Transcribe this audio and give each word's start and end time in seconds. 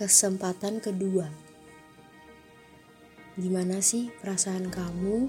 Kesempatan 0.00 0.80
kedua. 0.80 1.28
Gimana 3.36 3.84
sih 3.84 4.08
perasaan 4.24 4.72
kamu 4.72 5.28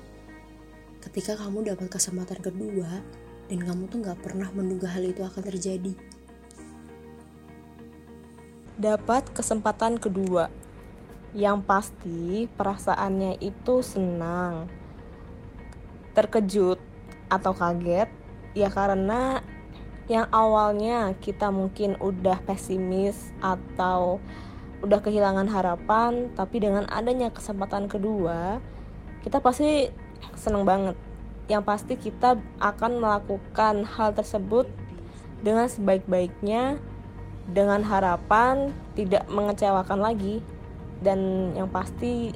ketika 1.03 1.35
kamu 1.35 1.67
dapat 1.67 1.91
kesempatan 1.91 2.39
kedua 2.39 3.03
dan 3.51 3.67
kamu 3.67 3.91
tuh 3.91 3.99
gak 3.99 4.23
pernah 4.23 4.47
menduga 4.55 4.87
hal 4.87 5.03
itu 5.03 5.27
akan 5.27 5.43
terjadi? 5.43 5.91
Dapat 8.79 9.35
kesempatan 9.35 9.99
kedua. 9.99 10.47
Yang 11.35 11.67
pasti 11.67 12.47
perasaannya 12.55 13.43
itu 13.43 13.83
senang, 13.83 14.71
terkejut 16.15 16.79
atau 17.27 17.51
kaget 17.51 18.07
ya 18.55 18.71
karena 18.71 19.43
yang 20.07 20.31
awalnya 20.31 21.11
kita 21.19 21.51
mungkin 21.51 21.99
udah 21.99 22.39
pesimis 22.47 23.35
atau 23.43 24.23
udah 24.81 24.99
kehilangan 24.99 25.45
harapan 25.49 26.33
tapi 26.33 26.57
dengan 26.57 26.89
adanya 26.89 27.29
kesempatan 27.29 27.85
kedua 27.85 28.57
kita 29.21 29.37
pasti 29.37 29.89
seneng 30.33 30.65
banget. 30.65 30.97
Yang 31.49 31.63
pasti 31.65 31.93
kita 31.97 32.37
akan 32.57 33.01
melakukan 33.01 33.85
hal 33.85 34.13
tersebut 34.17 34.65
dengan 35.41 35.69
sebaik-baiknya 35.69 36.77
dengan 37.49 37.81
harapan 37.81 38.69
tidak 38.93 39.25
mengecewakan 39.27 39.99
lagi 39.99 40.39
dan 41.01 41.51
yang 41.57 41.67
pasti 41.67 42.31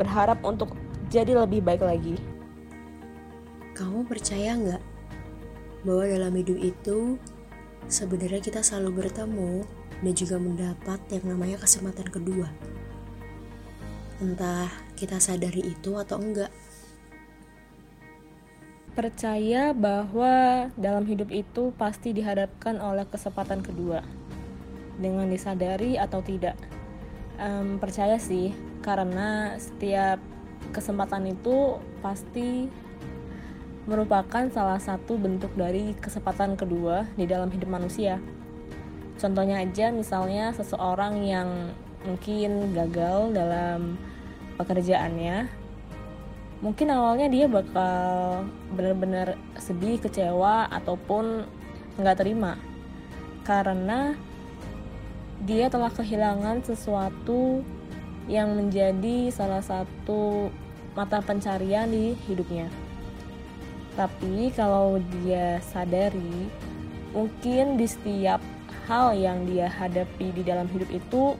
berharap 0.00 0.40
untuk 0.42 0.72
jadi 1.12 1.36
lebih 1.36 1.62
baik 1.62 1.84
lagi. 1.84 2.16
Kamu 3.76 4.08
percaya 4.08 4.56
nggak 4.56 4.82
bahwa 5.84 6.04
dalam 6.08 6.32
hidup 6.32 6.58
itu 6.58 7.20
sebenarnya 7.88 8.40
kita 8.40 8.60
selalu 8.64 9.04
bertemu 9.04 9.64
dan 10.04 10.14
juga 10.14 10.36
mendapat 10.36 11.00
yang 11.12 11.24
namanya 11.36 11.56
kesempatan 11.60 12.08
kedua. 12.08 12.48
Entah 14.20 14.70
kita 14.94 15.18
sadari 15.18 15.74
itu 15.74 15.96
atau 15.98 16.20
enggak. 16.20 16.52
Percaya 18.94 19.74
bahwa 19.74 20.70
dalam 20.78 21.02
hidup 21.02 21.34
itu 21.34 21.74
pasti 21.74 22.14
dihadapkan 22.14 22.78
oleh 22.78 23.02
kesempatan 23.10 23.58
kedua, 23.58 24.06
dengan 25.02 25.26
disadari 25.26 25.98
atau 25.98 26.22
tidak. 26.22 26.54
Um, 27.34 27.82
percaya 27.82 28.22
sih, 28.22 28.54
karena 28.86 29.58
setiap 29.58 30.22
kesempatan 30.70 31.34
itu 31.34 31.82
pasti 31.98 32.70
merupakan 33.84 34.48
salah 34.48 34.80
satu 34.80 35.20
bentuk 35.20 35.52
dari 35.52 35.92
kesempatan 36.00 36.56
kedua 36.56 37.04
di 37.20 37.28
dalam 37.28 37.52
hidup 37.52 37.68
manusia. 37.68 38.16
Contohnya 39.20 39.60
aja 39.60 39.92
misalnya 39.92 40.56
seseorang 40.56 41.20
yang 41.22 41.48
mungkin 42.04 42.72
gagal 42.72 43.32
dalam 43.36 44.00
pekerjaannya. 44.56 45.48
Mungkin 46.64 46.88
awalnya 46.88 47.28
dia 47.28 47.44
bakal 47.44 48.00
benar-benar 48.72 49.36
sedih, 49.60 50.00
kecewa 50.00 50.72
ataupun 50.72 51.44
nggak 52.00 52.18
terima 52.24 52.56
karena 53.44 54.16
dia 55.44 55.68
telah 55.68 55.92
kehilangan 55.92 56.64
sesuatu 56.64 57.60
yang 58.24 58.56
menjadi 58.56 59.28
salah 59.28 59.60
satu 59.60 60.48
mata 60.96 61.20
pencarian 61.20 61.84
di 61.92 62.16
hidupnya. 62.24 62.72
Tapi 63.94 64.50
kalau 64.54 64.98
dia 65.22 65.62
sadari, 65.70 66.50
mungkin 67.14 67.78
di 67.78 67.86
setiap 67.86 68.42
hal 68.90 69.14
yang 69.14 69.46
dia 69.46 69.70
hadapi 69.70 70.34
di 70.34 70.42
dalam 70.42 70.66
hidup 70.68 70.90
itu 70.90 71.38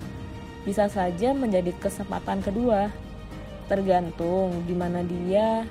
bisa 0.63 0.87
saja 0.87 1.35
menjadi 1.35 1.75
kesempatan 1.83 2.41
kedua, 2.41 2.89
tergantung 3.67 4.64
gimana 4.64 5.03
dia 5.03 5.67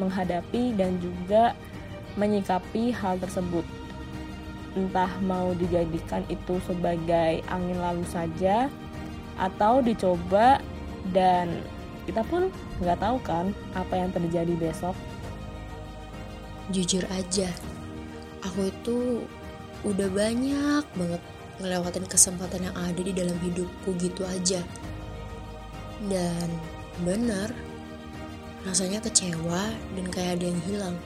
menghadapi 0.00 0.72
dan 0.74 0.96
juga 0.98 1.52
menyikapi 2.16 2.90
hal 2.96 3.20
tersebut. 3.20 3.62
Entah 4.76 5.12
mau 5.24 5.52
dijadikan 5.56 6.24
itu 6.32 6.56
sebagai 6.64 7.44
angin 7.48 7.76
lalu 7.76 8.04
saja, 8.08 8.72
atau 9.36 9.84
dicoba 9.84 10.64
dan 11.12 11.60
kita 12.08 12.24
pun 12.24 12.48
nggak 12.80 12.98
tahu 13.00 13.16
kan 13.20 13.52
apa 13.76 13.94
yang 14.00 14.10
terjadi 14.16 14.54
besok. 14.56 14.96
Jujur 16.74 17.06
aja, 17.14 17.46
aku 18.42 18.70
itu 18.70 19.22
udah 19.86 20.08
banyak 20.10 20.84
banget 20.98 21.22
ngelewatin 21.62 22.06
kesempatan 22.10 22.66
yang 22.66 22.76
ada 22.76 23.00
di 23.00 23.12
dalam 23.14 23.38
hidupku 23.38 23.94
gitu 24.02 24.26
aja. 24.26 24.60
Dan 26.10 26.48
bener, 27.06 27.54
rasanya 28.66 28.98
kecewa 28.98 29.70
dan 29.94 30.06
kayak 30.10 30.42
ada 30.42 30.44
yang 30.50 30.60
hilang. 30.66 30.96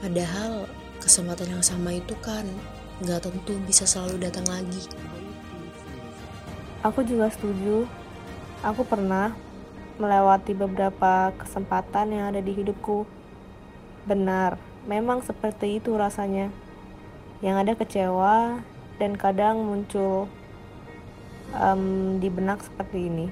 Padahal 0.00 0.70
kesempatan 1.02 1.58
yang 1.58 1.64
sama 1.66 1.92
itu 1.98 2.14
kan 2.22 2.46
gak 3.04 3.26
tentu 3.26 3.58
bisa 3.66 3.84
selalu 3.84 4.22
datang 4.22 4.46
lagi. 4.48 4.86
Aku 6.80 7.04
juga 7.04 7.28
setuju. 7.28 7.84
Aku 8.64 8.84
pernah 8.88 9.36
melewati 10.00 10.56
beberapa 10.56 11.32
kesempatan 11.36 12.16
yang 12.16 12.24
ada 12.32 12.40
di 12.40 12.56
hidupku. 12.56 13.04
Benar, 14.08 14.56
memang 14.88 15.20
seperti 15.20 15.76
itu 15.76 15.92
rasanya. 15.96 16.48
Yang 17.44 17.56
ada 17.56 17.72
kecewa 17.76 18.36
dan 19.00 19.16
kadang 19.16 19.64
muncul 19.64 20.28
um, 21.56 22.16
di 22.20 22.28
benak 22.32 22.64
seperti 22.64 23.08
ini. 23.08 23.26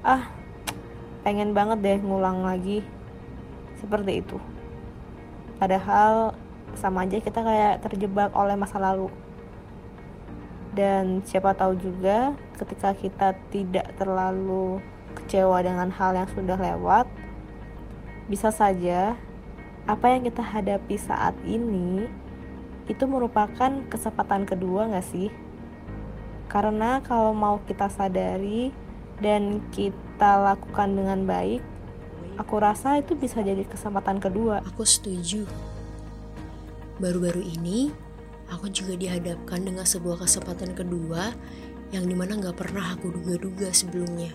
Ah 0.00 0.32
pengen 1.20 1.52
banget 1.52 1.78
deh 1.84 1.98
ngulang 2.00 2.44
lagi 2.44 2.80
seperti 3.80 4.24
itu. 4.24 4.36
Padahal 5.60 6.32
sama 6.76 7.04
aja 7.04 7.20
kita 7.20 7.40
kayak 7.44 7.84
terjebak 7.84 8.32
oleh 8.32 8.56
masa 8.56 8.80
lalu. 8.80 9.12
Dan 10.72 11.20
siapa 11.26 11.52
tahu 11.52 11.76
juga 11.76 12.32
ketika 12.56 12.94
kita 12.94 13.34
tidak 13.50 13.90
terlalu 13.98 14.80
kecewa 15.18 15.58
dengan 15.60 15.90
hal 15.90 16.14
yang 16.14 16.30
sudah 16.30 16.54
lewat 16.54 17.10
bisa 18.30 18.54
saja 18.54 19.18
apa 19.88 20.12
yang 20.12 20.26
kita 20.26 20.42
hadapi 20.44 20.96
saat 21.00 21.32
ini 21.46 22.08
itu 22.90 23.04
merupakan 23.06 23.70
kesempatan 23.86 24.44
kedua 24.44 24.90
gak 24.90 25.06
sih? 25.06 25.30
Karena 26.50 26.98
kalau 27.06 27.30
mau 27.30 27.62
kita 27.62 27.86
sadari 27.86 28.74
dan 29.22 29.62
kita 29.70 30.42
lakukan 30.42 30.98
dengan 30.98 31.22
baik, 31.22 31.62
aku 32.34 32.58
rasa 32.58 32.98
itu 32.98 33.14
bisa 33.14 33.38
jadi 33.38 33.62
kesempatan 33.62 34.18
kedua. 34.18 34.58
Aku 34.74 34.82
setuju. 34.82 35.46
Baru-baru 36.98 37.40
ini, 37.40 37.94
aku 38.50 38.66
juga 38.68 38.98
dihadapkan 38.98 39.62
dengan 39.62 39.86
sebuah 39.86 40.26
kesempatan 40.26 40.74
kedua 40.74 41.30
yang 41.94 42.04
di 42.10 42.18
mana 42.18 42.34
gak 42.42 42.58
pernah 42.58 42.98
aku 42.98 43.14
duga-duga 43.14 43.70
sebelumnya. 43.70 44.34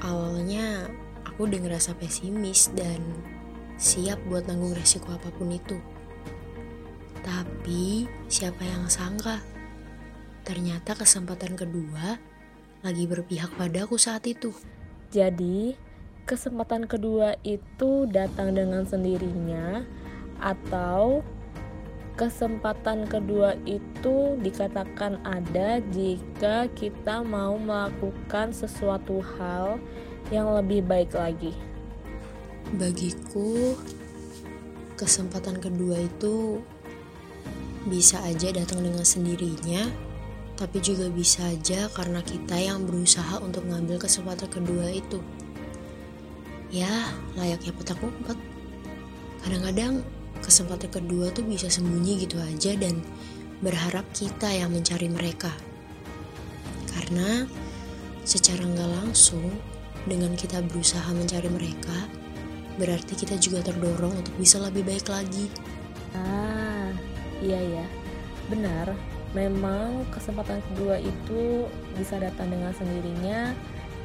Awalnya, 0.00 0.88
aku 1.28 1.44
udah 1.44 1.60
ngerasa 1.60 1.92
pesimis 2.00 2.72
dan 2.72 3.04
siap 3.78 4.18
buat 4.26 4.50
nanggung 4.50 4.74
resiko 4.74 5.14
apa 5.14 5.30
pun 5.30 5.54
itu. 5.54 5.78
Tapi 7.22 8.10
siapa 8.26 8.66
yang 8.66 8.90
sangka? 8.90 9.38
Ternyata 10.42 10.98
kesempatan 10.98 11.54
kedua 11.54 12.18
lagi 12.82 13.06
berpihak 13.06 13.54
padaku 13.54 13.94
saat 13.94 14.26
itu. 14.26 14.50
Jadi, 15.14 15.78
kesempatan 16.26 16.90
kedua 16.90 17.38
itu 17.46 18.06
datang 18.10 18.52
dengan 18.52 18.82
sendirinya 18.82 19.86
atau 20.42 21.22
kesempatan 22.18 23.06
kedua 23.06 23.54
itu 23.62 24.34
dikatakan 24.42 25.22
ada 25.22 25.78
jika 25.94 26.66
kita 26.74 27.22
mau 27.22 27.54
melakukan 27.54 28.50
sesuatu 28.50 29.22
hal 29.38 29.78
yang 30.34 30.50
lebih 30.50 30.82
baik 30.82 31.14
lagi. 31.14 31.67
Bagiku, 32.76 33.80
kesempatan 35.00 35.56
kedua 35.56 36.04
itu 36.04 36.60
bisa 37.88 38.20
aja 38.28 38.52
datang 38.52 38.84
dengan 38.84 39.08
sendirinya, 39.08 39.88
tapi 40.52 40.84
juga 40.84 41.08
bisa 41.08 41.48
aja 41.48 41.88
karena 41.88 42.20
kita 42.20 42.60
yang 42.60 42.84
berusaha 42.84 43.40
untuk 43.40 43.64
ngambil 43.64 43.96
kesempatan 43.96 44.52
kedua 44.52 44.92
itu. 44.92 45.24
Ya, 46.68 47.08
layaknya 47.40 47.72
petak 47.72 48.04
umpet. 48.04 48.36
Kadang-kadang 49.40 50.04
kesempatan 50.44 50.92
kedua 50.92 51.32
tuh 51.32 51.48
bisa 51.48 51.72
sembunyi 51.72 52.28
gitu 52.28 52.36
aja 52.36 52.76
dan 52.76 53.00
berharap 53.64 54.04
kita 54.12 54.52
yang 54.52 54.76
mencari 54.76 55.08
mereka. 55.08 55.56
Karena 56.92 57.48
secara 58.28 58.60
nggak 58.60 58.90
langsung 58.92 59.48
dengan 60.04 60.36
kita 60.36 60.60
berusaha 60.60 61.08
mencari 61.16 61.48
mereka, 61.48 61.96
berarti 62.78 63.18
kita 63.18 63.34
juga 63.36 63.60
terdorong 63.66 64.14
untuk 64.22 64.34
bisa 64.38 64.62
lebih 64.62 64.86
baik 64.86 65.10
lagi. 65.10 65.50
Ah, 66.14 66.94
Iya 67.38 67.60
ya, 67.82 67.86
benar. 68.50 68.94
memang 69.36 70.08
kesempatan 70.08 70.56
kedua 70.72 70.96
itu 70.96 71.68
bisa 71.92 72.16
datang 72.16 72.48
dengan 72.48 72.72
sendirinya 72.72 73.52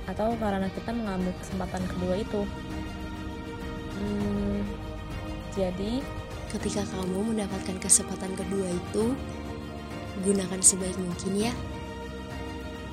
atau 0.04 0.36
karena 0.36 0.68
kita 0.68 0.92
mengambil 0.92 1.32
kesempatan 1.40 1.80
kedua 1.88 2.20
itu. 2.20 2.44
Hmm, 3.96 4.68
jadi 5.56 6.04
ketika 6.52 6.84
kamu 6.92 7.32
mendapatkan 7.34 7.80
kesempatan 7.80 8.36
kedua 8.36 8.68
itu, 8.68 9.16
gunakan 10.28 10.60
sebaik 10.60 11.00
mungkin 11.00 11.48
ya. 11.48 11.54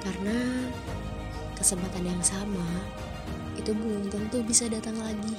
Karena 0.07 0.71
kesempatan 1.59 2.15
yang 2.15 2.23
sama 2.23 2.87
itu 3.59 3.75
belum 3.75 4.07
tentu 4.07 4.39
bisa 4.47 4.71
datang 4.71 4.97
lagi. 5.03 5.35